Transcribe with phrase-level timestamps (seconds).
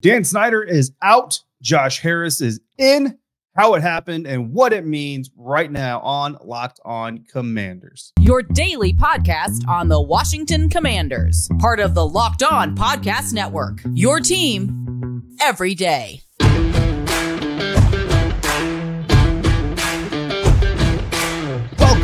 [0.00, 1.40] Dan Snyder is out.
[1.62, 3.18] Josh Harris is in.
[3.56, 8.12] How it happened and what it means right now on Locked On Commanders.
[8.18, 13.78] Your daily podcast on the Washington Commanders, part of the Locked On Podcast Network.
[13.92, 16.20] Your team every day.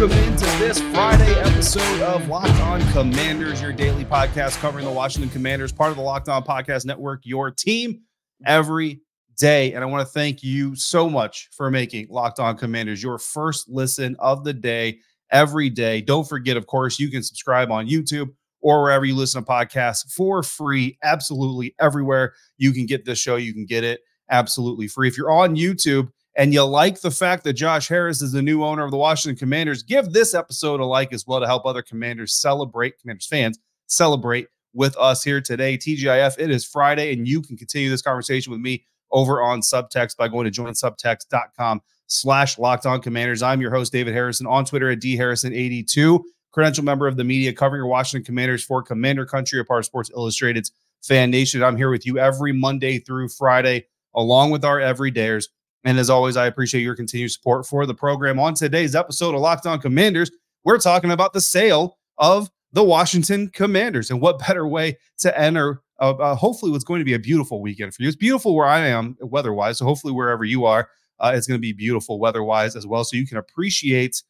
[0.01, 5.29] Welcome into this Friday episode of Locked On Commanders, your daily podcast covering the Washington
[5.29, 8.00] Commanders, part of the Locked On Podcast Network, your team
[8.46, 9.03] every
[9.36, 9.75] day.
[9.75, 13.68] And I want to thank you so much for making Locked On Commanders your first
[13.68, 15.00] listen of the day
[15.31, 16.00] every day.
[16.00, 18.30] Don't forget, of course, you can subscribe on YouTube
[18.63, 23.36] or wherever you listen to podcasts for free, absolutely everywhere you can get this show.
[23.36, 25.08] You can get it absolutely free.
[25.08, 28.64] If you're on YouTube, and you like the fact that Josh Harris is the new
[28.64, 31.82] owner of the Washington Commanders, give this episode a like as well to help other
[31.82, 33.58] Commanders celebrate, Commanders fans
[33.89, 35.77] celebrate with us here today.
[35.77, 40.16] TGIF, it is Friday, and you can continue this conversation with me over on Subtext
[40.16, 43.42] by going to joinsubtext.com slash locked on commanders.
[43.42, 47.80] I'm your host, David Harrison, on Twitter at dharrison82, credential member of the media covering
[47.80, 51.62] your Washington Commanders for Commander Country, a part of Sports Illustrated's Fan Nation.
[51.62, 55.48] I'm here with you every Monday through Friday, along with our everydayers
[55.84, 58.39] and as always, I appreciate your continued support for the program.
[58.39, 60.31] On today's episode of Locked On Commanders,
[60.64, 64.11] we're talking about the sale of the Washington Commanders.
[64.11, 67.62] And what better way to enter, uh, uh, hopefully, what's going to be a beautiful
[67.62, 68.08] weekend for you?
[68.08, 69.78] It's beautiful where I am weather wise.
[69.78, 73.05] So, hopefully, wherever you are, uh, it's going to be beautiful weather wise as well.
[73.05, 74.23] So, you can appreciate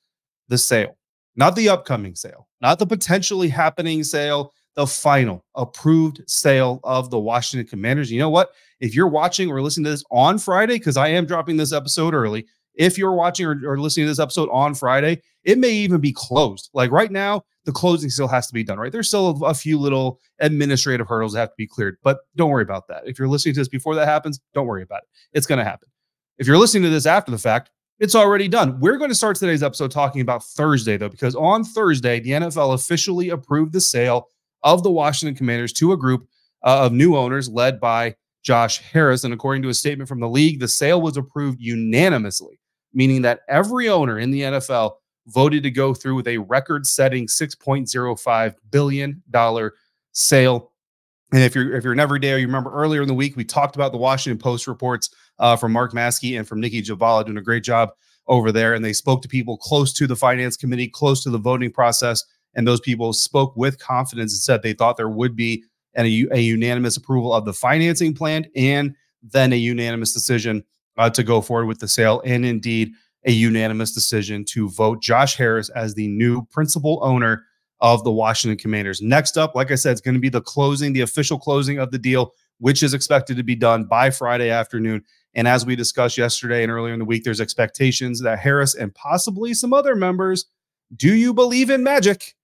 [0.49, 0.97] the sale,
[1.35, 7.19] not the upcoming sale, not the potentially happening sale, the final approved sale of the
[7.19, 8.11] Washington Commanders.
[8.11, 8.53] You know what?
[8.81, 12.15] If you're watching or listening to this on Friday, because I am dropping this episode
[12.15, 16.01] early, if you're watching or, or, listening to this episode on Friday, it may even
[16.01, 16.71] be closed.
[16.73, 18.91] Like right now, the closing still has to be done, right?
[18.91, 22.49] There's still a, a few little administrative hurdles that have to be cleared, but don't
[22.49, 23.03] worry about that.
[23.05, 25.09] If you're listening to this before that happens, don't worry about it.
[25.35, 25.91] It's going to happen.
[26.39, 28.81] If you're listening to this after the fact, it's already done.
[28.81, 32.73] We're going to start today's episode talking about Thursday, though, because on Thursday, the NFL
[32.73, 34.29] officially approved the sale
[34.63, 36.29] of the Washington Commanders to a group
[36.65, 39.25] uh, of new owners led by Josh Harris.
[39.25, 42.61] And according to a statement from the league, the sale was approved unanimously,
[42.93, 44.93] meaning that every owner in the NFL
[45.27, 49.23] voted to go through with a record setting $6.05 billion
[50.13, 50.73] sale.
[51.33, 53.45] And if you're if you're an everyday, or you remember earlier in the week we
[53.45, 57.39] talked about the Washington Post reports uh, from Mark Maske and from Nicki Jhabvala doing
[57.39, 57.91] a great job
[58.27, 61.39] over there, and they spoke to people close to the finance committee, close to the
[61.39, 62.25] voting process,
[62.55, 66.27] and those people spoke with confidence and said they thought there would be an, a,
[66.33, 70.65] a unanimous approval of the financing plan and then a unanimous decision
[70.97, 72.93] uh, to go forward with the sale and indeed
[73.27, 77.45] a unanimous decision to vote Josh Harris as the new principal owner
[77.81, 79.01] of the Washington Commanders.
[79.01, 81.91] Next up, like I said, it's going to be the closing, the official closing of
[81.91, 85.05] the deal, which is expected to be done by Friday afternoon.
[85.35, 88.95] And as we discussed yesterday and earlier in the week, there's expectations that Harris and
[88.95, 90.47] possibly some other members
[90.97, 92.35] do you believe in magic?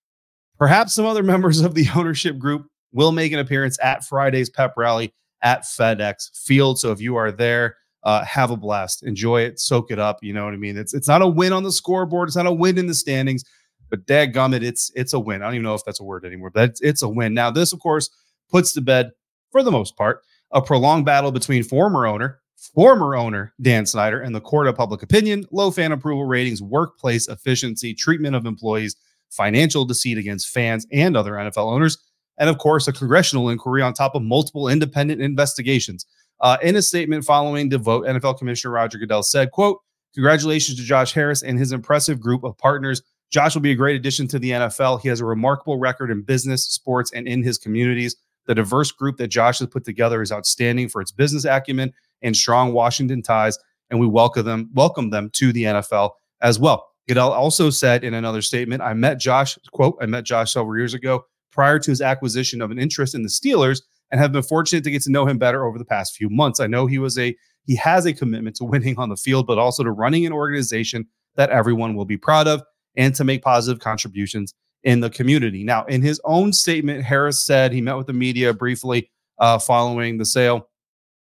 [0.58, 4.74] Perhaps some other members of the ownership group will make an appearance at Friday's pep
[4.76, 5.12] rally
[5.42, 6.78] at FedEx Field.
[6.78, 10.18] So if you are there, uh, have a blast, enjoy it, soak it up.
[10.22, 10.76] You know what I mean?
[10.78, 13.44] It's it's not a win on the scoreboard, it's not a win in the standings,
[13.90, 15.42] but dadgummit, it's it's a win.
[15.42, 17.34] I don't even know if that's a word anymore, but it's, it's a win.
[17.34, 18.08] Now, this of course
[18.48, 19.10] puts to bed,
[19.50, 20.22] for the most part,
[20.52, 25.02] a prolonged battle between former owner, former owner Dan Snyder, and the court of public
[25.02, 28.94] opinion, low fan approval ratings, workplace efficiency, treatment of employees
[29.36, 31.98] financial deceit against fans and other NFL owners,
[32.38, 36.06] and of course, a congressional inquiry on top of multiple independent investigations.
[36.40, 39.80] Uh, in a statement following the vote, NFL Commissioner Roger Goodell said, quote,
[40.14, 43.02] congratulations to Josh Harris and his impressive group of partners.
[43.30, 45.00] Josh will be a great addition to the NFL.
[45.00, 48.16] He has a remarkable record in business, sports, and in his communities.
[48.46, 51.92] The diverse group that Josh has put together is outstanding for its business acumen
[52.22, 53.58] and strong Washington ties,
[53.90, 56.86] and we welcome them, welcome them to the NFL as well.
[57.08, 60.94] Goodell also said in another statement, I met Josh, quote, I met Josh several years
[60.94, 64.84] ago prior to his acquisition of an interest in the Steelers and have been fortunate
[64.84, 66.60] to get to know him better over the past few months.
[66.60, 69.58] I know he was a he has a commitment to winning on the field, but
[69.58, 72.62] also to running an organization that everyone will be proud of
[72.96, 74.54] and to make positive contributions
[74.84, 75.64] in the community.
[75.64, 80.16] Now, in his own statement, Harris said he met with the media briefly uh, following
[80.16, 80.68] the sale.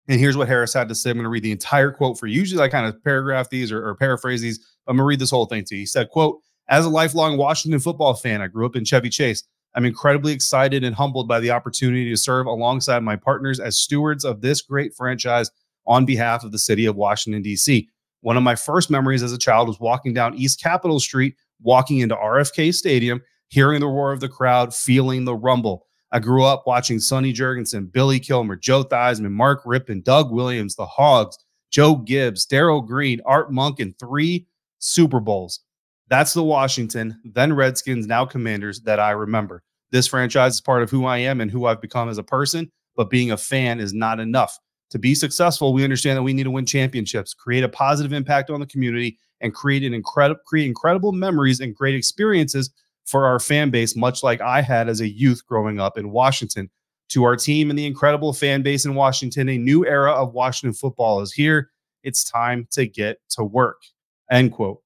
[0.08, 1.10] And here's what Harris had to say.
[1.10, 2.38] I'm going to read the entire quote for you.
[2.38, 4.64] Usually I kind of paragraph these or, or paraphrase these.
[4.86, 5.80] I'm to read this whole thing to you.
[5.80, 9.44] He said, quote, as a lifelong Washington football fan, I grew up in Chevy Chase.
[9.74, 14.24] I'm incredibly excited and humbled by the opportunity to serve alongside my partners as stewards
[14.24, 15.50] of this great franchise
[15.86, 17.88] on behalf of the city of Washington, D.C.
[18.22, 21.98] One of my first memories as a child was walking down East Capitol Street, walking
[21.98, 25.86] into RFK Stadium, hearing the roar of the crowd, feeling the rumble.
[26.10, 30.86] I grew up watching Sonny Jurgensen, Billy Kilmer, Joe Theismann, Mark Rypien, Doug Williams, the
[30.86, 31.38] Hogs,
[31.70, 34.46] Joe Gibbs, Darrell Green, Art Monk, and three
[34.78, 35.60] Super Bowls.
[36.08, 39.62] That's the Washington, then Redskins, now Commanders that I remember.
[39.90, 42.70] This franchise is part of who I am and who I've become as a person,
[42.96, 44.58] but being a fan is not enough.
[44.90, 48.50] To be successful, we understand that we need to win championships, create a positive impact
[48.50, 52.70] on the community, and create an incredible create incredible memories and great experiences
[53.04, 56.70] for our fan base, much like I had as a youth growing up in Washington.
[57.10, 60.74] To our team and the incredible fan base in Washington, a new era of Washington
[60.74, 61.70] football is here.
[62.02, 63.82] It's time to get to work.
[64.30, 64.82] End quote.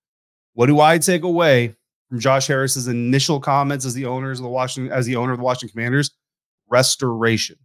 [0.54, 1.76] What do I take away
[2.08, 5.38] from Josh Harris's initial comments as the owners of the Washington as the owner of
[5.38, 6.10] the Washington Commanders?
[6.68, 7.56] Restoration.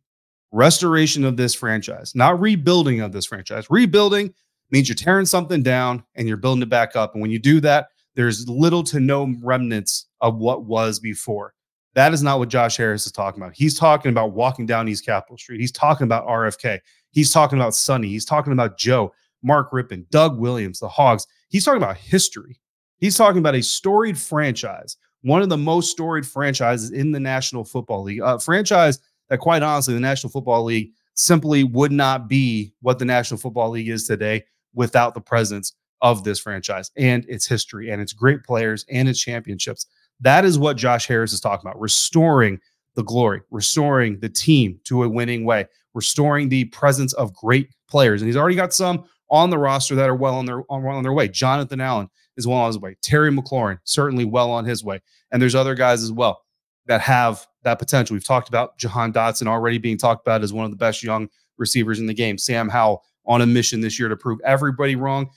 [0.51, 3.68] Restoration of this franchise, not rebuilding of this franchise.
[3.69, 4.33] Rebuilding
[4.72, 7.13] means you're tearing something down and you're building it back up.
[7.13, 11.54] And when you do that, there's little to no remnants of what was before.
[11.94, 13.56] That is not what Josh Harris is talking about.
[13.56, 15.62] He's talking about walking down East Capitol Street.
[15.62, 16.80] He's talking about RFK.
[17.12, 18.10] He's talking about Sonny.
[18.10, 19.13] He's talking about Joe,
[19.45, 21.27] Mark Rypien, Doug Williams, the Hogs.
[21.50, 22.59] He's talking about history.
[22.97, 27.63] He's talking about a storied franchise, one of the most storied franchises in the National
[27.63, 29.00] Football League, a franchise
[29.30, 33.69] that, quite honestly, the National Football League simply would not be what the National Football
[33.69, 34.44] League is today
[34.74, 39.19] without the presence of this franchise and its history and its great players and its
[39.19, 39.86] championships.
[40.19, 42.59] That is what Josh Harris is talking about restoring
[42.95, 48.21] the glory, restoring the team to a winning way, restoring the presence of great players.
[48.21, 50.98] And he's already got some on the roster that are well on their on, well
[50.98, 51.27] on their way.
[51.27, 52.95] Jonathan Allen is well on his way.
[53.01, 55.01] Terry McLaurin certainly well on his way.
[55.31, 56.44] And there's other guys as well
[56.88, 58.13] that have that potential.
[58.13, 61.30] We've talked about Jahan Dotson already being talked about as one of the best young
[61.57, 62.38] receivers in the game.
[62.38, 65.30] Sam Howell on a mission this year to prove everybody wrong,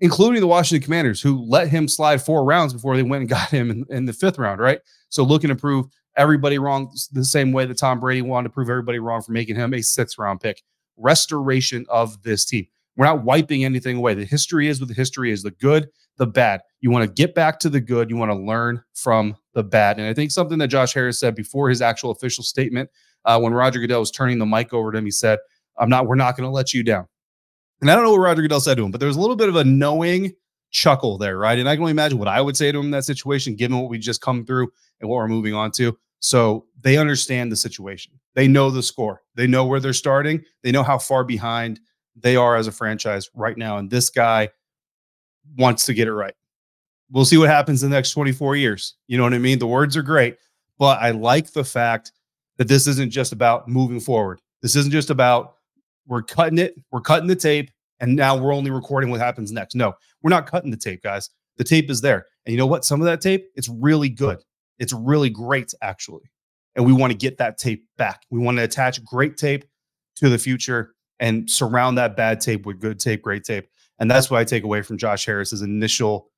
[0.00, 3.50] including the Washington Commanders, who let him slide four rounds before they went and got
[3.50, 4.80] him in, in the fifth round, right?
[5.08, 5.86] So looking to prove
[6.16, 9.56] everybody wrong the same way that Tom Brady wanted to prove everybody wrong for making
[9.56, 10.62] him a sixth round pick.
[10.98, 12.66] Restoration of this team.
[12.96, 14.14] We're not wiping anything away.
[14.14, 16.60] The history is what the history is the good, the bad.
[16.80, 18.10] You want to get back to the good.
[18.10, 19.98] You want to learn from the bad.
[19.98, 22.90] And I think something that Josh Harris said before his actual official statement,
[23.24, 25.38] uh, when Roger Goodell was turning the mic over to him, he said,
[25.78, 27.06] I'm not, we're not going to let you down.
[27.80, 29.36] And I don't know what Roger Goodell said to him, but there was a little
[29.36, 30.32] bit of a knowing
[30.70, 31.58] chuckle there, right?
[31.58, 33.78] And I can only imagine what I would say to him in that situation, given
[33.78, 35.96] what we just come through and what we're moving on to.
[36.20, 38.12] So they understand the situation.
[38.34, 39.22] They know the score.
[39.34, 40.42] They know where they're starting.
[40.62, 41.80] They know how far behind
[42.16, 43.78] they are as a franchise right now.
[43.78, 44.50] And this guy
[45.56, 46.34] wants to get it right.
[47.10, 48.94] We'll see what happens in the next 24 years.
[49.06, 49.58] You know what I mean?
[49.58, 50.36] The words are great,
[50.78, 52.12] but I like the fact
[52.56, 54.40] that this isn't just about moving forward.
[54.62, 55.56] This isn't just about
[56.06, 57.70] we're cutting it, we're cutting the tape,
[58.00, 59.74] and now we're only recording what happens next.
[59.74, 61.30] No, we're not cutting the tape, guys.
[61.56, 62.26] The tape is there.
[62.46, 62.84] And you know what?
[62.84, 64.42] Some of that tape, it's really good.
[64.78, 66.30] It's really great, actually.
[66.74, 68.22] And we want to get that tape back.
[68.30, 69.64] We want to attach great tape
[70.16, 73.68] to the future and surround that bad tape with good tape, great tape.
[74.00, 76.28] And that's what I take away from Josh Harris's initial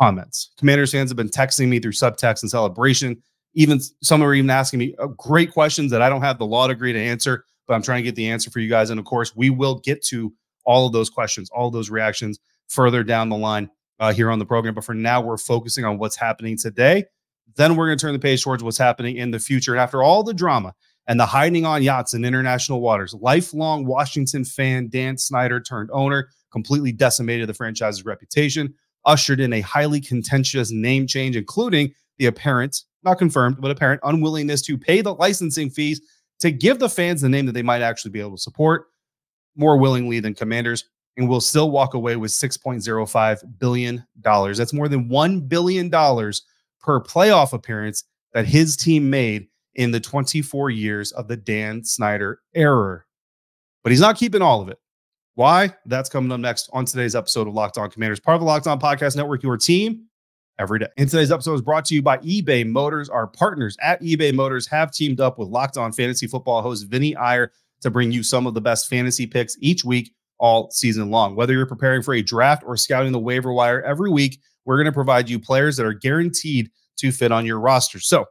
[0.00, 0.50] comments.
[0.56, 3.22] Commanders fans have been texting me through subtext and celebration.
[3.52, 6.66] Even some are even asking me uh, great questions that I don't have the law
[6.66, 8.88] degree to answer, but I'm trying to get the answer for you guys.
[8.88, 10.32] And of course, we will get to
[10.64, 13.68] all of those questions, all those reactions further down the line
[14.00, 14.72] uh, here on the program.
[14.72, 17.04] But for now, we're focusing on what's happening today.
[17.56, 19.74] Then we're going to turn the page towards what's happening in the future.
[19.74, 20.74] And after all the drama
[21.06, 23.14] and the hiding on yachts in international waters.
[23.14, 28.72] Lifelong Washington fan Dan Snyder turned owner completely decimated the franchise's reputation,
[29.04, 34.62] ushered in a highly contentious name change, including the apparent, not confirmed, but apparent unwillingness
[34.62, 36.00] to pay the licensing fees
[36.40, 38.86] to give the fans the name that they might actually be able to support
[39.56, 40.84] more willingly than Commanders,
[41.16, 44.04] and will still walk away with $6.05 billion.
[44.22, 50.70] That's more than $1 billion per playoff appearance that his team made in the 24
[50.70, 53.06] years of the Dan Snyder error.
[53.82, 54.78] But he's not keeping all of it.
[55.34, 55.74] Why?
[55.86, 58.66] That's coming up next on today's episode of Locked On Commanders, part of the Locked
[58.66, 60.06] On Podcast Network, your team
[60.58, 60.86] every day.
[60.96, 63.08] And today's episode is brought to you by eBay Motors.
[63.08, 67.16] Our partners at eBay Motors have teamed up with Locked On Fantasy Football host Vinny
[67.16, 71.34] Iyer to bring you some of the best fantasy picks each week, all season long.
[71.34, 74.86] Whether you're preparing for a draft or scouting the waiver wire every week, we're going
[74.86, 77.98] to provide you players that are guaranteed to fit on your roster.
[77.98, 78.26] So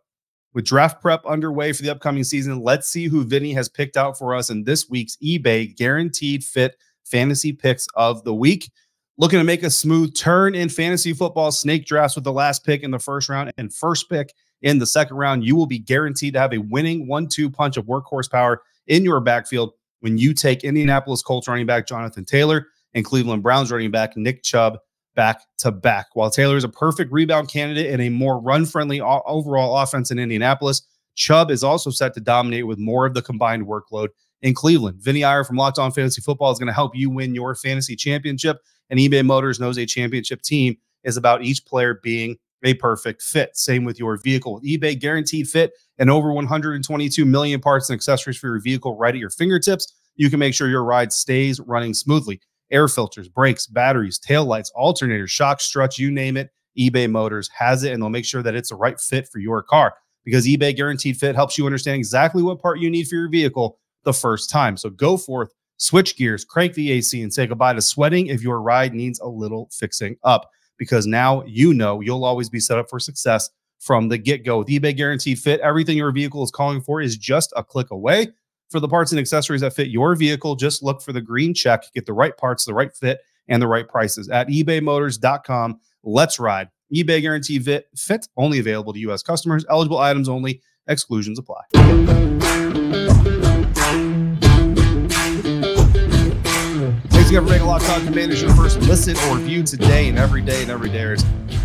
[0.53, 4.17] with draft prep underway for the upcoming season, let's see who Vinny has picked out
[4.17, 8.72] for us in this week's eBay Guaranteed Fit Fantasy Picks of the Week.
[9.17, 12.81] Looking to make a smooth turn in fantasy football snake drafts with the last pick
[12.81, 14.33] in the first round and first pick
[14.63, 15.45] in the second round.
[15.45, 19.03] You will be guaranteed to have a winning one two punch of workhorse power in
[19.03, 23.91] your backfield when you take Indianapolis Colts running back Jonathan Taylor and Cleveland Browns running
[23.91, 24.79] back Nick Chubb
[25.15, 26.08] back to back.
[26.13, 30.20] While Taylor is a perfect rebound candidate and a more run friendly overall offense in
[30.20, 30.82] Indianapolis,
[31.15, 34.10] Chubb is also set to dominate with more of the combined workload
[34.41, 35.00] in Cleveland.
[35.01, 37.96] Vinny Iyer from Locked On Fantasy Football is going to help you win your fantasy
[37.96, 38.58] championship.
[38.89, 43.55] And eBay Motors knows a championship team is about each player being a perfect fit.
[43.55, 44.62] Same with your vehicle.
[44.62, 49.20] EBay guaranteed fit and over 122 million parts and accessories for your vehicle right at
[49.20, 52.39] your fingertips, you can make sure your ride stays running smoothly.
[52.74, 57.84] Air filters, brakes, batteries, tail lights, alternators, shock struts, you name it, eBay Motors has
[57.84, 59.94] it and they'll make sure that it's the right fit for your car
[60.25, 63.77] because eBay guaranteed fit helps you understand exactly what part you need for your vehicle
[64.03, 64.75] the first time.
[64.77, 68.62] So go forth, switch gears, crank the AC, and say goodbye to sweating if your
[68.62, 72.89] ride needs a little fixing up because now you know you'll always be set up
[72.89, 73.50] for success
[73.80, 74.60] from the get go.
[74.60, 78.30] With eBay Guaranteed Fit, everything your vehicle is calling for is just a click away.
[78.74, 81.84] For the parts and accessories that fit your vehicle, just look for the green check,
[81.94, 85.80] get the right parts, the right fit, and the right prices at ebaymotors.com.
[86.01, 86.70] Let's ride.
[86.92, 89.22] eBay guarantee Fit, fit only available to U.S.
[89.22, 91.62] customers, eligible items only, exclusions apply.
[97.10, 100.42] Thanks again for making Locked On Commanders your first listen or view today and every
[100.42, 101.15] day and every day.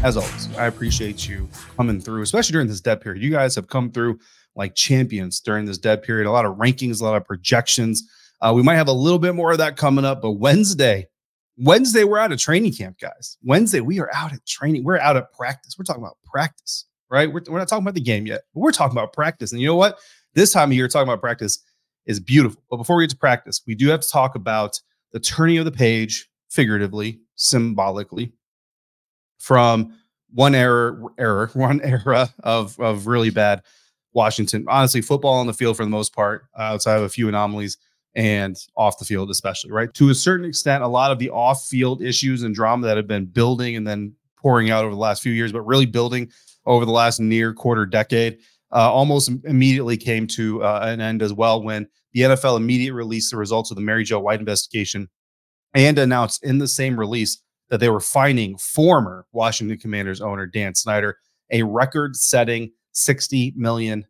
[0.02, 1.48] As always, I appreciate you
[1.78, 3.22] coming through, especially during this dead period.
[3.22, 4.20] You guys have come through
[4.58, 6.26] like champions during this dead period.
[6.26, 8.02] A lot of rankings, a lot of projections.
[8.42, 11.06] Uh, we might have a little bit more of that coming up, but Wednesday,
[11.56, 13.38] Wednesday, we're out of training camp, guys.
[13.42, 14.84] Wednesday, we are out at training.
[14.84, 15.76] We're out at practice.
[15.78, 17.32] We're talking about practice, right?
[17.32, 19.52] We're, we're not talking about the game yet, but we're talking about practice.
[19.52, 19.98] And you know what?
[20.34, 21.62] This time of year, talking about practice
[22.06, 22.62] is beautiful.
[22.70, 24.80] But before we get to practice, we do have to talk about
[25.12, 28.32] the turning of the page, figuratively, symbolically,
[29.38, 29.94] from
[30.32, 33.62] one error, error, one era of of really bad
[34.18, 34.64] Washington.
[34.68, 37.78] Honestly, football on the field for the most part, uh, outside of a few anomalies,
[38.16, 39.70] and off the field especially.
[39.70, 42.96] Right to a certain extent, a lot of the off field issues and drama that
[42.96, 46.30] have been building and then pouring out over the last few years, but really building
[46.66, 48.38] over the last near quarter decade.
[48.70, 53.30] Uh, almost immediately came to uh, an end as well when the NFL immediately released
[53.30, 55.08] the results of the Mary Jo White investigation
[55.74, 57.38] and announced in the same release
[57.70, 61.16] that they were fining former Washington Commanders owner Dan Snyder
[61.50, 64.06] a record-setting $60 million.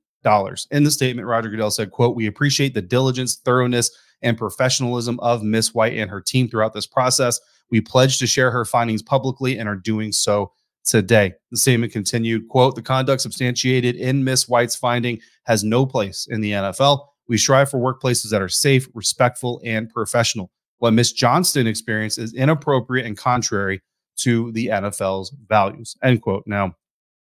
[0.71, 3.90] In the statement, Roger Goodell said, quote, we appreciate the diligence, thoroughness,
[4.21, 7.40] and professionalism of Miss White and her team throughout this process.
[7.71, 10.52] We pledge to share her findings publicly and are doing so
[10.85, 11.35] today.
[11.50, 16.40] The statement continued, quote, the conduct substantiated in Miss White's finding has no place in
[16.40, 17.07] the NFL.
[17.28, 20.50] We strive for workplaces that are safe, respectful, and professional.
[20.78, 23.83] What Miss Johnston experienced is inappropriate and contrary
[24.16, 25.97] to the NFL's values.
[26.02, 26.45] End quote.
[26.47, 26.75] Now,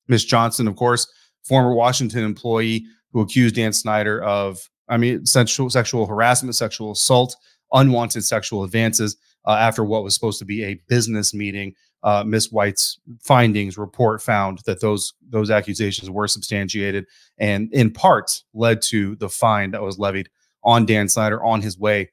[0.08, 1.06] Miss Johnston, of course,
[1.44, 7.36] former Washington employee who accused Dan Snyder of, I mean, sexual sexual harassment, sexual assault,
[7.72, 11.74] unwanted sexual advances uh, after what was supposed to be a business meeting.
[12.02, 17.06] Uh, Miss White's findings report found that those those accusations were substantiated
[17.38, 20.28] and in part led to the fine that was levied
[20.62, 22.10] on Dan Snyder on his way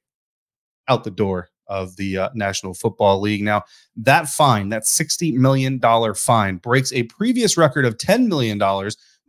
[0.88, 3.42] out the door of the uh, National Football League.
[3.42, 3.64] Now,
[3.96, 5.80] that fine, that $60 million
[6.14, 8.60] fine, breaks a previous record of $10 million,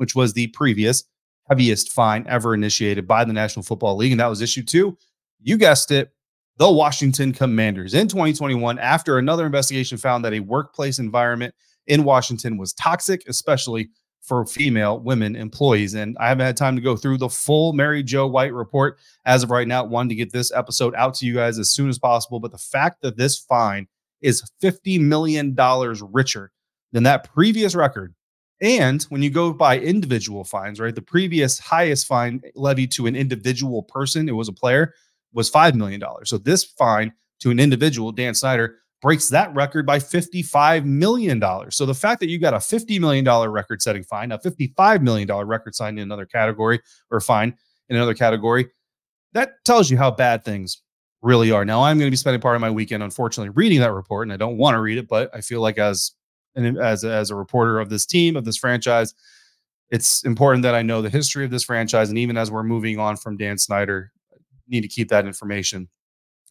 [0.03, 1.05] which was the previous
[1.49, 4.11] heaviest fine ever initiated by the National Football League.
[4.11, 4.99] And that was issued to,
[5.41, 6.11] you guessed it,
[6.57, 11.55] the Washington Commanders in 2021 after another investigation found that a workplace environment
[11.87, 13.91] in Washington was toxic, especially
[14.23, 15.95] for female women employees.
[15.95, 19.45] And I haven't had time to go through the full Mary Jo White report as
[19.45, 19.85] of right now.
[19.85, 22.41] Wanted to get this episode out to you guys as soon as possible.
[22.41, 23.87] But the fact that this fine
[24.21, 25.57] is $50 million
[26.13, 26.51] richer
[26.91, 28.17] than that previous record.
[28.63, 33.17] And when you go by individual fines, right, the previous highest fine levied to an
[33.17, 34.95] individual person, it was a player,
[35.33, 36.01] was $5 million.
[36.25, 41.43] So this fine to an individual, Dan Snyder, breaks that record by $55 million.
[41.73, 45.29] So the fact that you got a $50 million record setting fine, a $55 million
[45.29, 47.57] record sign in another category or fine
[47.89, 48.69] in another category,
[49.33, 50.83] that tells you how bad things
[51.21, 51.65] really are.
[51.65, 54.33] Now I'm going to be spending part of my weekend, unfortunately, reading that report, and
[54.33, 56.13] I don't want to read it, but I feel like as
[56.57, 59.15] as as a reporter of this team of this franchise,
[59.91, 62.99] it's important that I know the history of this franchise, and even as we're moving
[62.99, 64.13] on from Dan Snyder,
[64.69, 65.89] need to keep that information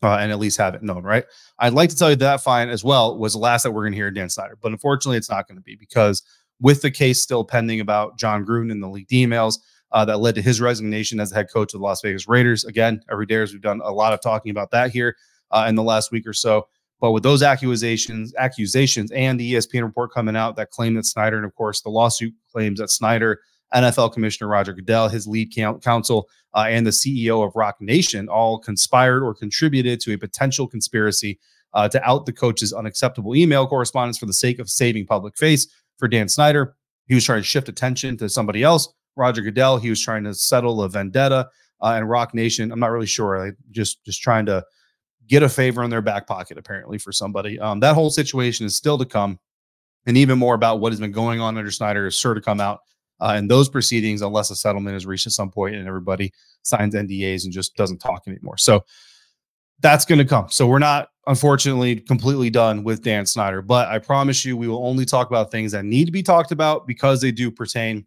[0.03, 1.25] uh, and at least have it known, right?
[1.59, 3.93] I'd like to tell you that fine as well was the last that we're going
[3.93, 6.23] to hear Dan Snyder, but unfortunately, it's not going to be because
[6.59, 9.59] with the case still pending about Jon Gruden and the leaked emails
[9.91, 12.63] uh, that led to his resignation as the head coach of the Las Vegas Raiders.
[12.63, 15.15] Again, every day as we've done a lot of talking about that here
[15.51, 16.67] uh, in the last week or so.
[17.01, 21.35] But with those accusations, accusations, and the ESPN report coming out that claim that Snyder,
[21.35, 23.41] and of course the lawsuit claims that Snyder
[23.73, 28.59] NFL Commissioner Roger Goodell, his lead counsel, uh, and the CEO of Roc Nation all
[28.59, 31.39] conspired or contributed to a potential conspiracy
[31.73, 35.67] uh, to out the coach's unacceptable email correspondence for the sake of saving public face
[35.97, 36.75] for Dan Snyder.
[37.07, 39.77] He was trying to shift attention to somebody else Roger Goodell.
[39.77, 41.49] He was trying to settle a vendetta,
[41.81, 42.71] uh, and Roc Nation.
[42.71, 43.39] I'm not really sure.
[43.39, 44.63] Like just just trying to
[45.31, 47.57] get a favor in their back pocket, apparently for somebody.
[47.57, 49.39] Um, that whole situation is still to come,
[50.05, 52.59] and even more about what has been going on under Snyder is sure to come
[52.59, 52.81] out.
[53.21, 56.33] Uh, and those proceedings, unless a settlement is reached at some point and everybody
[56.63, 58.57] signs NDAs and just doesn't talk anymore.
[58.57, 58.83] So
[59.79, 60.49] that's going to come.
[60.49, 64.85] So we're not, unfortunately, completely done with Dan Snyder, but I promise you, we will
[64.85, 68.05] only talk about things that need to be talked about because they do pertain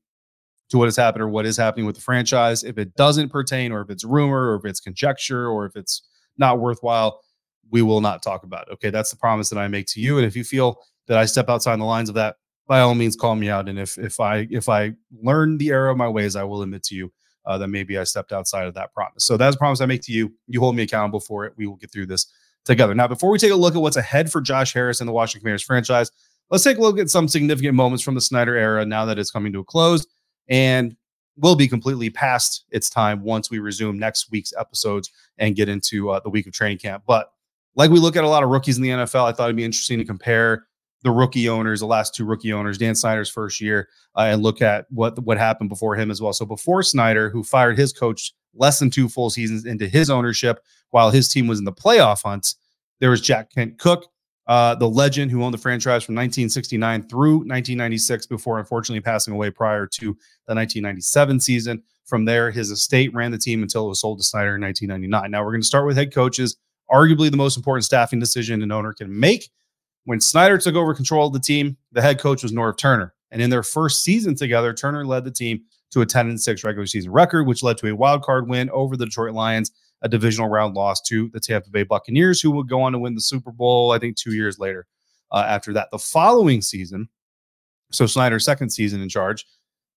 [0.71, 2.65] to what has happened or what is happening with the franchise.
[2.65, 6.03] If it doesn't pertain, or if it's rumor, or if it's conjecture, or if it's
[6.39, 7.21] not worthwhile,
[7.71, 8.73] we will not talk about it.
[8.75, 8.91] Okay.
[8.91, 10.19] That's the promise that I make to you.
[10.19, 12.37] And if you feel that I step outside the lines of that,
[12.67, 13.69] by all means call me out.
[13.69, 16.83] And if if I if I learn the error of my ways, I will admit
[16.85, 17.13] to you
[17.47, 19.25] uh, that maybe I stepped outside of that promise.
[19.25, 20.33] So that's a promise I make to you.
[20.47, 21.53] You hold me accountable for it.
[21.57, 22.27] We will get through this
[22.65, 22.95] together.
[22.95, 25.43] Now, before we take a look at what's ahead for Josh Harris and the Washington
[25.43, 26.11] Commanders franchise,
[26.51, 29.31] let's take a look at some significant moments from the Snyder era now that it's
[29.31, 30.07] coming to a close
[30.49, 30.97] and
[31.37, 36.11] will be completely past its time once we resume next week's episodes and get into
[36.11, 37.05] uh, the week of training camp.
[37.07, 37.31] But
[37.75, 39.65] like we look at a lot of rookies in the NFL, I thought it'd be
[39.65, 40.67] interesting to compare
[41.03, 44.63] the rookie owners, the last two rookie owners, Dan Snyder's first year, uh, and look
[44.63, 46.33] at what what happened before him as well.
[46.33, 50.61] So before Snyder, who fired his coach less than two full seasons into his ownership,
[50.91, 52.55] while his team was in the playoff hunt,
[53.01, 54.07] there was Jack Kent Cooke,
[54.47, 59.51] uh, the legend who owned the franchise from 1969 through 1996, before unfortunately passing away
[59.51, 60.07] prior to
[60.47, 61.83] the 1997 season.
[62.05, 65.31] From there, his estate ran the team until it was sold to Snyder in 1999.
[65.31, 66.57] Now we're going to start with head coaches,
[66.91, 69.49] arguably the most important staffing decision an owner can make.
[70.05, 73.15] When Snyder took over control of the team, the head coach was Norv Turner.
[73.31, 76.63] And in their first season together, Turner led the team to a 10 and 6
[76.63, 79.73] regular season record, which led to a wild card win over the Detroit Lions,
[80.05, 83.15] a divisional round loss to the Tampa Bay Buccaneers, who would go on to win
[83.15, 84.87] the Super Bowl, I think, two years later
[85.33, 85.89] uh, after that.
[85.91, 87.09] The following season,
[87.91, 89.47] so Snyder's second season in charge,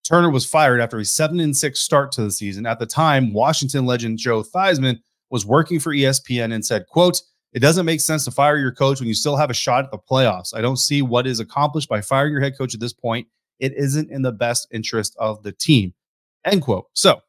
[0.08, 2.66] Turner was fired after a 7 and 6 start to the season.
[2.66, 5.00] At the time, Washington legend Joe Theismann
[5.30, 7.22] was working for ESPN and said, quote,
[7.52, 9.92] it doesn't make sense to fire your coach when you still have a shot at
[9.92, 10.56] the playoffs.
[10.56, 13.28] I don't see what is accomplished by firing your head coach at this point.
[13.60, 15.94] It isn't in the best interest of the team.
[16.46, 16.86] End quote.
[16.94, 17.20] So,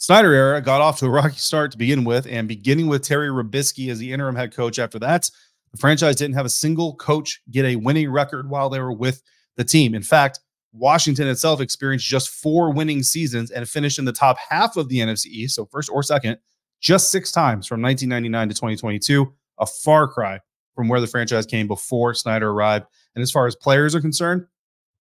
[0.00, 3.28] Snyder era got off to a rocky start to begin with, and beginning with Terry
[3.28, 5.28] Robiskie as the interim head coach after that,
[5.72, 9.22] the franchise didn't have a single coach get a winning record while they were with
[9.56, 9.94] the team.
[9.94, 10.38] In fact,
[10.72, 14.98] Washington itself experienced just four winning seasons and finished in the top half of the
[14.98, 16.38] NFC East, so first or second,
[16.80, 20.38] just six times from 1999 to 2022, a far cry
[20.76, 22.86] from where the franchise came before Snyder arrived.
[23.16, 24.46] And as far as players are concerned,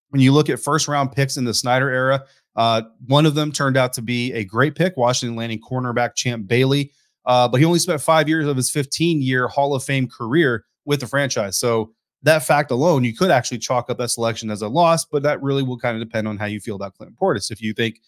[0.08, 2.24] when you look at first round picks in the Snyder era,
[2.56, 6.46] uh, one of them turned out to be a great pick, Washington landing cornerback Champ
[6.46, 6.92] Bailey.
[7.26, 10.64] Uh, but he only spent five years of his 15 year Hall of Fame career
[10.84, 11.58] with the franchise.
[11.58, 11.92] So
[12.22, 15.42] that fact alone, you could actually chalk up that selection as a loss, but that
[15.42, 17.50] really will kind of depend on how you feel about Clinton Portis.
[17.50, 18.00] If you think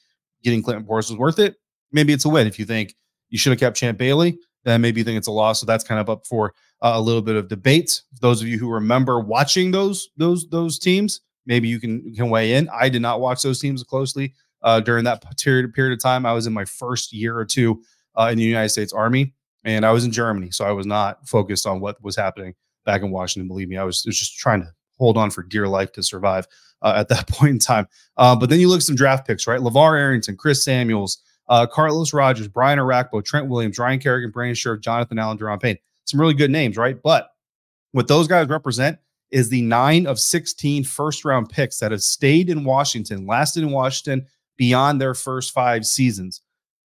[0.43, 1.57] getting Clinton Portis was worth it,
[1.93, 2.47] maybe it's a win.
[2.47, 2.95] If you think
[3.29, 5.61] you should have kept Champ Bailey, then maybe you think it's a loss.
[5.61, 8.03] So that's kind of up for uh, a little bit of debate.
[8.21, 12.55] Those of you who remember watching those those those teams, maybe you can can weigh
[12.55, 12.69] in.
[12.69, 16.25] I did not watch those teams closely uh, during that period period of time.
[16.25, 17.83] I was in my first year or two
[18.15, 19.35] uh, in the United States Army,
[19.65, 23.03] and I was in Germany, so I was not focused on what was happening back
[23.03, 23.49] in Washington.
[23.49, 26.47] Believe me, I was, was just trying to hold on for dear life to survive
[26.83, 27.89] uh, at that point in time.
[28.17, 29.61] Uh, but then you look at some draft picks, right?
[29.61, 34.81] LaVar Arrington, Chris Samuels, uh, Carlos Rogers, Brian Orakpo, Trent Williams, Ryan Kerrigan, Brandon Scherff,
[34.81, 35.79] Jonathan Allen, Daron Payne.
[36.05, 37.01] Some really good names, right?
[37.03, 37.31] But
[37.93, 38.99] what those guys represent
[39.31, 43.71] is the nine of 16 first round picks that have stayed in Washington, lasted in
[43.71, 46.43] Washington beyond their first five seasons.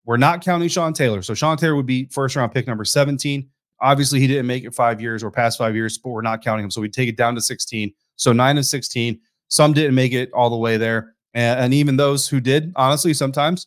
[0.05, 1.23] We're not counting Sean Taylor.
[1.23, 3.49] So Sean Taylor would be first round pick number 17.
[3.81, 6.65] Obviously, he didn't make it five years or past five years, but we're not counting
[6.65, 6.71] him.
[6.71, 7.93] So we take it down to 16.
[8.17, 9.21] So nine of 16.
[9.49, 11.15] Some didn't make it all the way there.
[11.35, 13.67] And, and even those who did, honestly, sometimes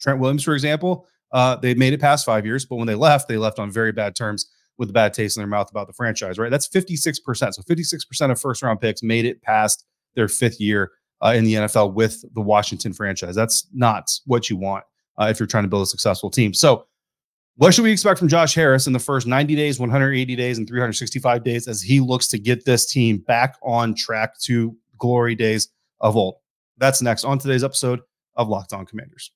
[0.00, 3.28] Trent Williams, for example, uh, they made it past five years, but when they left,
[3.28, 5.92] they left on very bad terms with a bad taste in their mouth about the
[5.92, 6.50] franchise, right?
[6.50, 7.20] That's 56%.
[7.52, 9.84] So 56% of first round picks made it past
[10.16, 10.90] their fifth year
[11.22, 13.34] uh, in the NFL with the Washington franchise.
[13.34, 14.84] That's not what you want
[15.20, 16.54] uh, if you're trying to build a successful team.
[16.54, 16.86] So,
[17.56, 20.66] what should we expect from Josh Harris in the first 90 days, 180 days, and
[20.66, 25.68] 365 days as he looks to get this team back on track to glory days
[26.00, 26.36] of old?
[26.78, 28.00] That's next on today's episode
[28.36, 29.30] of Locked On Commanders.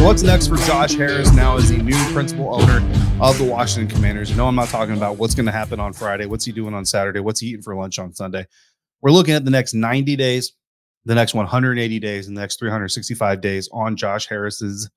[0.00, 2.78] So, what's next for Josh Harris now as the new principal owner
[3.20, 4.30] of the Washington Commanders?
[4.30, 6.24] You know, I'm not talking about what's going to happen on Friday.
[6.24, 7.20] What's he doing on Saturday?
[7.20, 8.46] What's he eating for lunch on Sunday?
[9.02, 10.54] We're looking at the next 90 days,
[11.04, 14.88] the next 180 days, and the next 365 days on Josh Harris's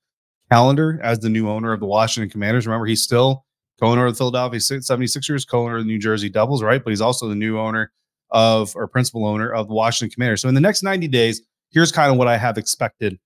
[0.50, 2.66] calendar as the new owner of the Washington Commanders.
[2.66, 3.44] Remember, he's still
[3.78, 6.82] co owner of the Philadelphia 76ers, co owner of the New Jersey Devils, right?
[6.82, 7.92] But he's also the new owner
[8.30, 10.40] of or principal owner of the Washington Commanders.
[10.40, 13.18] So in the next 90 days, here's kind of what I have expected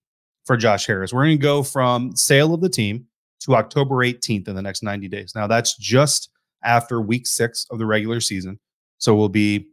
[0.49, 1.13] for Josh Harris.
[1.13, 3.07] We're going to go from sale of the team
[3.41, 5.33] to October 18th in the next 90 days.
[5.37, 6.31] Now that's just
[6.65, 8.59] after week six of the regular season.
[8.97, 9.69] So we'll be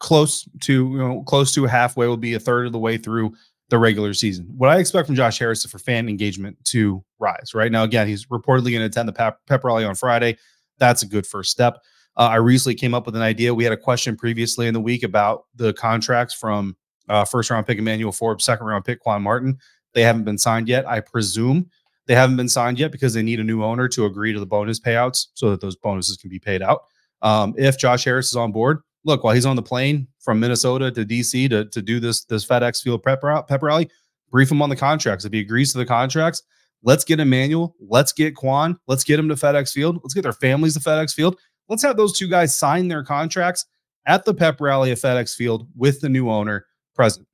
[0.00, 3.34] close to, you know, close to halfway, we'll be a third of the way through
[3.68, 4.46] the regular season.
[4.56, 7.54] What I expect from Josh Harris is for fan engagement to rise.
[7.54, 10.38] Right now, again, he's reportedly going to attend the pep, pep rally on Friday.
[10.78, 11.78] That's a good first step.
[12.16, 13.54] Uh, I recently came up with an idea.
[13.54, 16.76] We had a question previously in the week about the contracts from
[17.08, 19.58] uh, first round pick Emmanuel Forbes, second round pick Quan Martin.
[19.94, 20.86] They haven't been signed yet.
[20.88, 21.70] I presume
[22.06, 24.46] they haven't been signed yet because they need a new owner to agree to the
[24.46, 26.84] bonus payouts so that those bonuses can be paid out.
[27.22, 30.90] Um, if Josh Harris is on board, look, while he's on the plane from Minnesota
[30.90, 33.88] to DC to, to do this this FedEx Field pep, rally,
[34.30, 35.24] brief him on the contracts.
[35.24, 36.42] If he agrees to the contracts,
[36.82, 40.32] let's get Emmanuel, let's get Quan, let's get him to FedEx Field, let's get their
[40.32, 41.38] families to FedEx Field.
[41.68, 43.66] Let's have those two guys sign their contracts
[44.06, 47.26] at the pep rally at FedEx Field with the new owner present.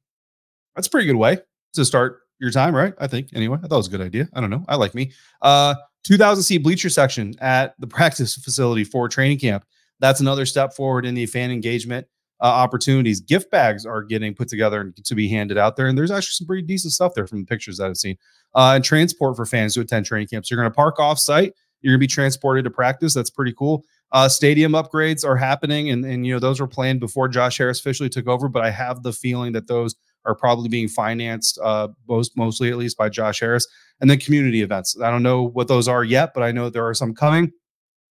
[0.76, 1.38] That's a pretty good way
[1.72, 2.94] to start your time, right?
[2.98, 3.30] I think.
[3.34, 4.28] Anyway, I thought it was a good idea.
[4.34, 4.64] I don't know.
[4.68, 5.12] I like me.
[5.42, 5.74] Uh,
[6.04, 9.64] 2000 seat bleacher section at the practice facility for training camp.
[10.00, 12.06] That's another step forward in the fan engagement
[12.40, 13.20] uh, opportunities.
[13.20, 16.34] Gift bags are getting put together and to be handed out there, and there's actually
[16.34, 18.16] some pretty decent stuff there from the pictures that I've seen.
[18.54, 20.50] Uh, and transport for fans to attend training camps.
[20.50, 21.52] You're going to park off site.
[21.80, 23.14] You're going to be transported to practice.
[23.14, 23.84] That's pretty cool.
[24.10, 27.78] Uh, stadium upgrades are happening, and and you know those were planned before Josh Harris
[27.78, 28.48] officially took over.
[28.48, 32.76] But I have the feeling that those are probably being financed, uh, most mostly at
[32.76, 33.66] least by Josh Harris.
[34.00, 34.96] And then community events.
[35.00, 37.52] I don't know what those are yet, but I know there are some coming.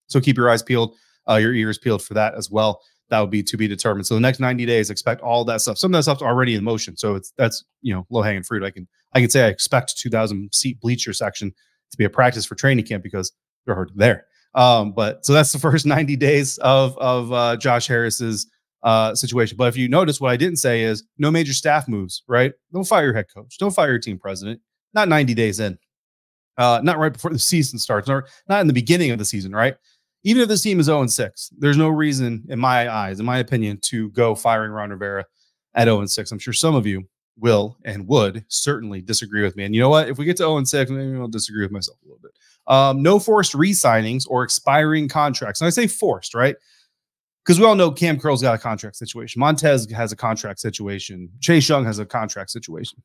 [0.07, 0.95] So keep your eyes peeled,
[1.29, 2.81] uh, your ears peeled for that as well.
[3.09, 4.05] That would be to be determined.
[4.05, 5.77] So the next 90 days, expect all that stuff.
[5.77, 6.97] Some of that stuff's already in motion.
[6.97, 8.63] So it's that's you know low hanging fruit.
[8.63, 11.53] I can I can say I expect 2,000 seat bleacher section
[11.91, 13.31] to be a practice for training camp because
[13.65, 14.25] they're already there.
[14.55, 18.47] Um, but so that's the first 90 days of of uh, Josh Harris's
[18.83, 19.57] uh, situation.
[19.57, 22.53] But if you notice, what I didn't say is no major staff moves, right?
[22.73, 23.57] Don't fire your head coach.
[23.57, 24.61] Don't fire your team president.
[24.93, 25.77] Not 90 days in.
[26.57, 29.51] Uh, not right before the season starts, or not in the beginning of the season,
[29.51, 29.75] right?
[30.23, 33.37] Even if this team is 0 6, there's no reason, in my eyes, in my
[33.37, 35.25] opinion, to go firing Ron Rivera
[35.75, 36.31] at 0 6.
[36.31, 37.07] I'm sure some of you
[37.39, 39.63] will and would certainly disagree with me.
[39.63, 40.09] And you know what?
[40.09, 42.31] If we get to 0 6, maybe I'll disagree with myself a little bit.
[42.67, 45.61] Um, no forced re signings or expiring contracts.
[45.61, 46.55] And I say forced, right?
[47.47, 49.39] Because we all know Kam Curl's got a contract situation.
[49.39, 51.29] Montez has a contract situation.
[51.39, 53.01] Chase Young has a contract situation.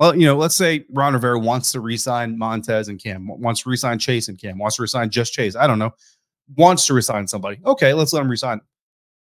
[0.00, 3.68] Well, you know, let's say Ron Rivera wants to resign Montez and Kam, wants to
[3.68, 5.54] resign Chase and Kam, wants to resign just Chase.
[5.54, 5.90] I don't know.
[6.56, 7.60] Wants to resign somebody.
[7.66, 8.62] Okay, let's let him resign.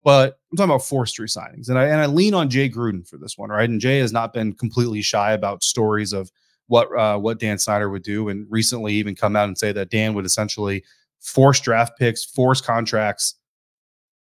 [0.06, 1.68] But I'm talking about forced resignings.
[1.68, 3.70] And I and I lean on Jay Gruden for this one, right?
[3.70, 6.32] And Jay has not been completely shy about stories of
[6.68, 9.90] what uh, what Dan Snyder would do, and recently even come out and say that
[9.90, 10.86] Dan would essentially
[11.20, 13.36] force draft picks, force contracts,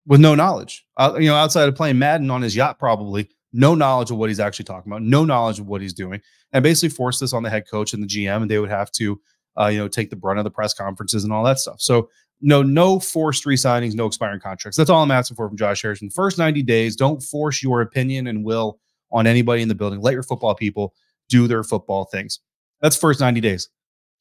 [0.07, 0.85] with no knowledge.
[0.97, 4.31] Uh, you know, outside of playing Madden on his yacht, probably no knowledge of what
[4.31, 6.21] he's actually talking about, no knowledge of what he's doing,
[6.53, 8.91] and basically force this on the head coach and the GM, and they would have
[8.93, 9.21] to,
[9.61, 11.81] uh, you know, take the brunt of the press conferences and all that stuff.
[11.81, 12.09] So
[12.41, 14.77] no, no forced re-signings, no expiring contracts.
[14.77, 16.11] That's all I'm asking for from Josh Harrison.
[16.11, 18.81] First 90 days, don't force your opinion and will
[19.13, 20.01] on anybody in the building.
[20.01, 20.95] Let your football people
[21.29, 22.41] do their football things.
[22.81, 23.69] That's first 90 days.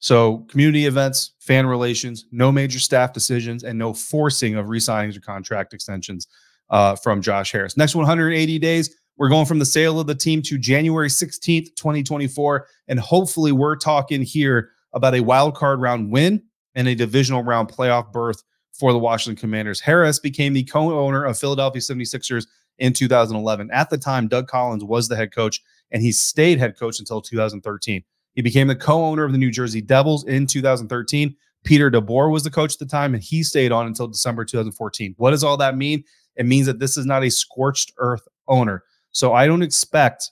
[0.02, 5.20] So, community events, fan relations, no major staff decisions, and no forcing of re-signings or
[5.20, 6.26] contract extensions
[6.70, 7.76] uh, from Josh Harris.
[7.76, 12.66] Next 180 days, we're going from the sale of the team to January 16th, 2024.
[12.88, 16.42] And hopefully, we're talking here about a wild card round win
[16.74, 19.78] and a divisional round playoff berth for the Washington Commanders.
[19.78, 23.70] Harris became the co owner of Philadelphia 76ers in 2011.
[23.70, 25.62] At the time, Doug Collins was the head coach,
[25.92, 28.02] and he stayed head coach until 2013.
[28.34, 31.34] He became the co-owner of the New Jersey Devils in 2013.
[31.64, 35.14] Peter DeBoer was the coach at the time, and he stayed on until December 2014.
[35.18, 36.02] What does all that mean?
[36.36, 38.82] It means that this is not a scorched earth owner.
[39.12, 40.30] So I don't expect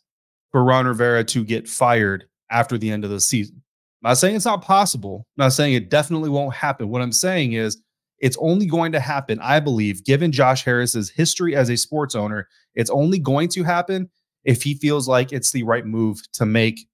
[0.50, 3.62] for Ron Rivera to get fired after the end of the season.
[4.02, 5.26] I'm not saying it's not possible.
[5.38, 6.88] I'm not saying it definitely won't happen.
[6.88, 7.80] What I'm saying is
[8.18, 12.48] it's only going to happen, I believe, given Josh Harris's history as a sports owner,
[12.74, 14.10] it's only going to happen
[14.44, 16.86] if he feels like it's the right move to make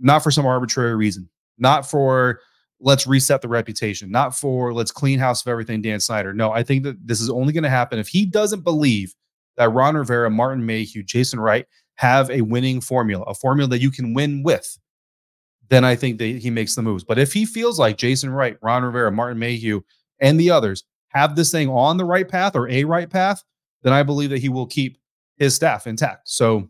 [0.00, 2.40] not for some arbitrary reason, not for
[2.80, 6.32] let's reset the reputation, not for let's clean house of everything Dan Snyder.
[6.32, 9.14] No, I think that this is only going to happen if he doesn't believe
[9.56, 13.90] that Ron Rivera, Martin Mayhew, Jason Wright have a winning formula, a formula that you
[13.90, 14.78] can win with.
[15.68, 17.04] Then I think that he makes the moves.
[17.04, 19.82] But if he feels like Jason Wright, Ron Rivera, Martin Mayhew,
[20.18, 23.44] and the others have this thing on the right path or a right path,
[23.82, 24.98] then I believe that he will keep
[25.36, 26.28] his staff intact.
[26.28, 26.68] So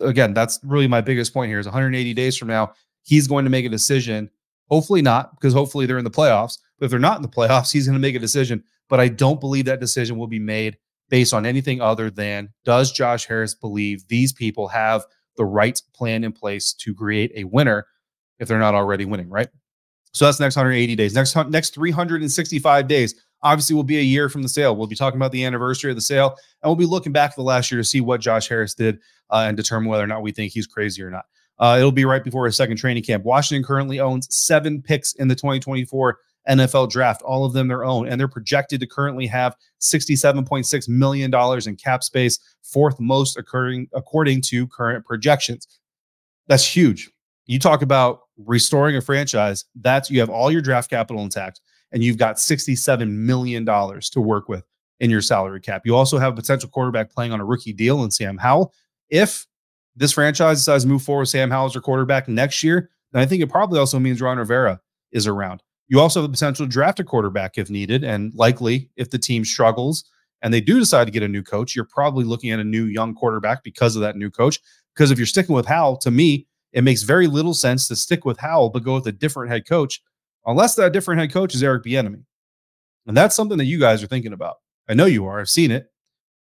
[0.00, 2.72] again, that's really my biggest point here is 180 days from now,
[3.02, 4.30] he's going to make a decision.
[4.68, 6.58] Hopefully not, because hopefully they're in the playoffs.
[6.78, 8.62] But if they're not in the playoffs, he's going to make a decision.
[8.88, 10.76] But I don't believe that decision will be made
[11.08, 15.04] based on anything other than does Josh Harris believe these people have
[15.36, 17.86] the right plan in place to create a winner
[18.38, 19.48] if they're not already winning, right?
[20.12, 21.14] So that's next 180 days.
[21.14, 24.76] Next next 365 days obviously will be a year from the sale.
[24.76, 27.42] We'll be talking about the anniversary of the sale, and we'll be looking back the
[27.42, 28.98] last year to see what Josh Harris did
[29.30, 31.24] uh, and determine whether or not we think he's crazy or not.
[31.58, 33.22] Uh, it'll be right before his second training camp.
[33.24, 38.08] Washington currently owns seven picks in the 2024 NFL draft, all of them their own,
[38.08, 41.32] and they're projected to currently have $67.6 million
[41.66, 45.80] in cap space, fourth most occurring according to current projections.
[46.46, 47.10] That's huge.
[47.46, 51.60] You talk about restoring a franchise, that's you have all your draft capital intact,
[51.92, 54.64] and you've got $67 million to work with
[55.00, 55.82] in your salary cap.
[55.84, 58.72] You also have a potential quarterback playing on a rookie deal in Sam Howell.
[59.08, 59.46] If
[59.96, 63.22] this franchise decides to move forward with Sam Howell as your quarterback next year, then
[63.22, 65.62] I think it probably also means Ron Rivera is around.
[65.88, 69.18] You also have the potential to draft a quarterback if needed, and likely if the
[69.18, 70.04] team struggles
[70.42, 72.84] and they do decide to get a new coach, you're probably looking at a new
[72.84, 74.60] young quarterback because of that new coach.
[74.94, 78.24] Because if you're sticking with Howell, to me, it makes very little sense to stick
[78.24, 80.00] with Howell but go with a different head coach,
[80.46, 82.22] unless that different head coach is Eric Bieniemy.
[83.06, 84.56] And that's something that you guys are thinking about.
[84.88, 85.40] I know you are.
[85.40, 85.90] I've seen it.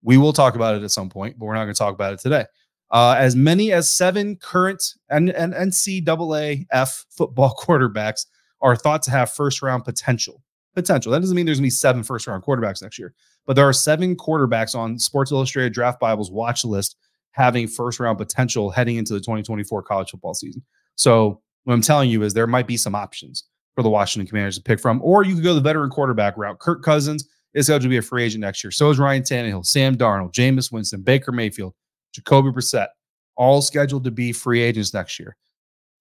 [0.02, 2.12] We will talk about it at some point, but we're not going to talk about
[2.12, 2.44] it today.
[2.90, 8.26] Uh, as many as seven current and, and NCAA F football quarterbacks
[8.60, 10.42] are thought to have first round potential.
[10.74, 11.12] Potential.
[11.12, 13.14] That doesn't mean there's going to be seven first round quarterbacks next year,
[13.46, 16.96] but there are seven quarterbacks on Sports Illustrated Draft Bible's watch list
[17.30, 20.62] having first round potential heading into the 2024 college football season.
[20.96, 24.56] So, what I'm telling you is there might be some options for the Washington Commanders
[24.56, 26.58] to pick from, or you could go the veteran quarterback route.
[26.58, 28.70] Kirk Cousins is going to be a free agent next year.
[28.70, 31.74] So is Ryan Tannehill, Sam Darnold, Jameis Winston, Baker Mayfield,
[32.12, 32.88] Jacoby Brissett,
[33.36, 35.36] all scheduled to be free agents next year.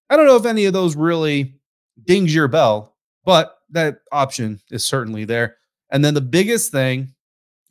[0.10, 1.56] I don't know if any of those really
[2.06, 5.58] dings your bell, but that option is certainly there.
[5.92, 7.14] And then the biggest thing,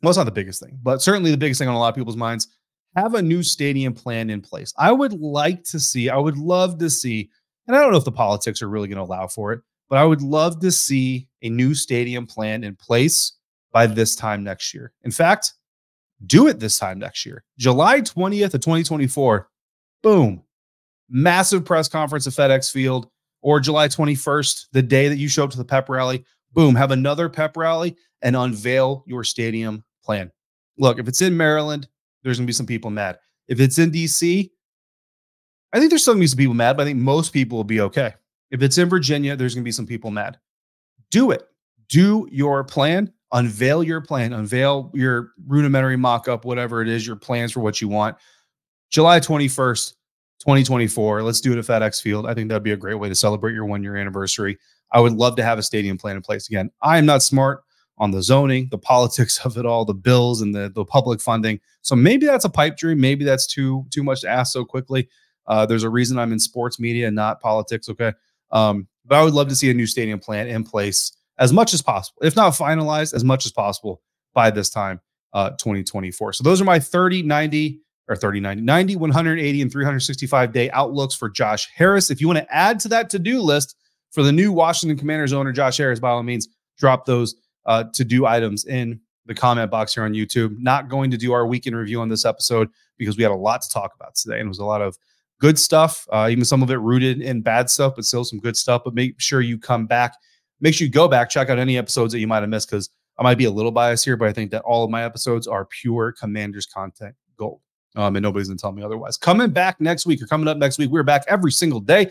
[0.01, 1.95] well, it's not the biggest thing, but certainly the biggest thing on a lot of
[1.95, 2.47] people's minds
[2.95, 4.73] have a new stadium plan in place.
[4.77, 7.29] I would like to see, I would love to see,
[7.67, 9.61] and I don't know if the politics are really going to allow for it,
[9.93, 13.33] but I would love to see a new stadium plan in place
[13.71, 14.91] by this time next year.
[15.03, 15.53] In fact,
[16.25, 17.43] do it this time next year.
[17.59, 19.47] July 20th of 2024,
[20.01, 20.41] boom,
[21.11, 23.07] massive press conference at FedEx Field
[23.43, 26.89] or July 21st, the day that you show up to the pep rally, boom, have
[26.89, 30.31] another pep rally and unveil your stadium plan.
[30.79, 31.87] Look, if it's in Maryland,
[32.23, 33.19] there's going to be some people mad.
[33.47, 34.49] If it's in DC,
[35.71, 37.59] I think there's still going to be some people mad, but I think most people
[37.59, 38.15] will be okay.
[38.53, 40.37] If it's in Virginia, there's going to be some people mad.
[41.09, 41.43] Do it.
[41.89, 43.11] Do your plan.
[43.31, 44.31] Unveil your plan.
[44.31, 48.15] Unveil your rudimentary mock up, whatever it is, your plans for what you want.
[48.91, 49.93] July 21st,
[50.39, 51.23] 2024.
[51.23, 52.27] Let's do it at FedEx Field.
[52.27, 54.59] I think that'd be a great way to celebrate your one year anniversary.
[54.91, 56.69] I would love to have a stadium plan in place again.
[56.83, 57.63] I am not smart
[57.97, 61.59] on the zoning, the politics of it all, the bills and the, the public funding.
[61.81, 63.01] So maybe that's a pipe dream.
[63.01, 65.09] Maybe that's too too much to ask so quickly.
[65.47, 67.89] Uh, there's a reason I'm in sports media and not politics.
[67.89, 68.13] Okay.
[68.53, 71.73] Um, but I would love to see a new stadium plan in place as much
[71.73, 74.01] as possible, if not finalized, as much as possible
[74.33, 75.01] by this time,
[75.33, 76.33] uh, 2024.
[76.33, 81.15] So those are my 30, 90, or 30, 90, 90, 180, and 365 day outlooks
[81.15, 82.11] for Josh Harris.
[82.11, 83.75] If you want to add to that to do list
[84.11, 87.35] for the new Washington Commanders owner, Josh Harris, by all means, drop those
[87.65, 90.55] uh, to do items in the comment box here on YouTube.
[90.59, 93.61] Not going to do our weekend review on this episode because we had a lot
[93.61, 94.97] to talk about today and it was a lot of
[95.43, 98.55] good stuff, uh, even some of it rooted in bad stuff, but still some good
[98.55, 98.83] stuff.
[98.85, 100.15] But make sure you come back.
[100.61, 102.89] Make sure you go back, check out any episodes that you might have missed because
[103.19, 105.45] I might be a little biased here, but I think that all of my episodes
[105.45, 107.59] are pure Commanders content gold.
[107.97, 109.17] Um, and nobody's gonna tell me otherwise.
[109.17, 112.09] Coming back next week or coming up next week, we're back every single day.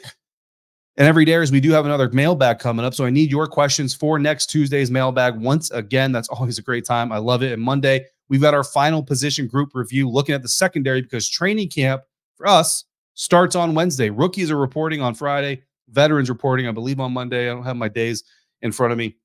[0.98, 2.92] And every day, as we do have another mailbag coming up.
[2.92, 5.40] So I need your questions for next Tuesday's mailbag.
[5.40, 7.10] Once again, that's always a great time.
[7.12, 7.52] I love it.
[7.52, 11.70] And Monday, we've got our final position group review looking at the secondary because training
[11.70, 12.02] camp
[12.36, 12.84] for us
[13.14, 14.10] starts on Wednesday.
[14.10, 17.50] Rookies are reporting on Friday, veterans reporting, I believe, on Monday.
[17.50, 18.24] I don't have my days
[18.62, 19.16] in front of me.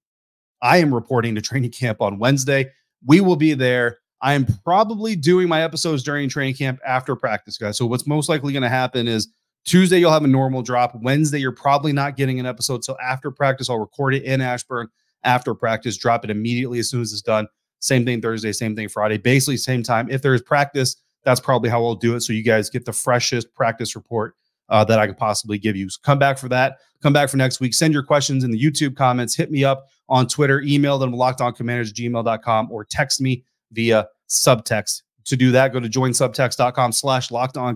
[0.61, 2.71] I am reporting to training camp on Wednesday.
[3.05, 7.57] We will be there I am probably doing my episodes during training camp after practice,
[7.57, 7.77] guys.
[7.77, 9.27] So what's most likely going to happen is
[9.65, 10.95] Tuesday you'll have a normal drop.
[10.95, 12.83] Wednesday you're probably not getting an episode.
[12.83, 14.87] So after practice, I'll record it in Ashburn
[15.23, 17.47] after practice, drop it immediately as soon as it's done.
[17.79, 20.09] Same thing Thursday, same thing Friday, basically same time.
[20.09, 22.21] If there's practice, that's probably how I'll do it.
[22.21, 24.35] So you guys get the freshest practice report
[24.69, 25.89] uh, that I could possibly give you.
[25.89, 26.77] So come back for that.
[27.01, 27.73] Come back for next week.
[27.73, 29.35] Send your questions in the YouTube comments.
[29.35, 30.61] Hit me up on Twitter.
[30.61, 35.03] Email them lockedoncommanders gmail.com or text me via subtext.
[35.25, 37.27] To do that, go to joinsubtext.com slash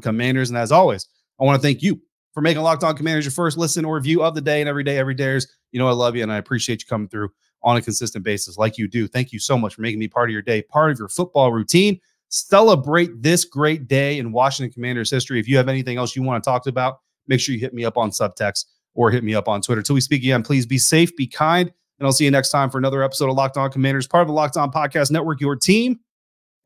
[0.01, 0.49] commanders.
[0.49, 1.07] And as always,
[1.39, 2.01] I want to thank you
[2.33, 4.85] for making Locked On Commanders your first listen or view of the day and every
[4.85, 5.53] day, every days.
[5.71, 7.29] You know, I love you and I appreciate you coming through
[7.63, 9.07] on a consistent basis like you do.
[9.07, 11.51] Thank you so much for making me part of your day, part of your football
[11.51, 11.99] routine.
[12.31, 15.37] Celebrate this great day in Washington Commanders history.
[15.37, 17.83] If you have anything else you want to talk about, make sure you hit me
[17.83, 19.81] up on subtext or hit me up on Twitter.
[19.81, 22.69] Till we speak again, please be safe, be kind, and I'll see you next time
[22.69, 25.57] for another episode of Locked On Commanders, part of the Locked On Podcast Network, your
[25.57, 25.99] team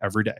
[0.04, 0.38] every day.